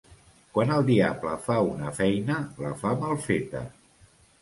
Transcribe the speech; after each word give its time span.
Quan 0.55 0.73
el 0.77 0.87
diable 0.87 1.35
fa 1.45 1.59
una 1.75 1.93
feina 2.01 2.41
la 2.67 2.75
fa 2.83 2.99
mal 3.07 3.25
feta. 3.31 3.67